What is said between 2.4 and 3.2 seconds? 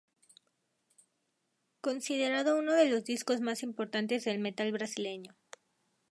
uno de los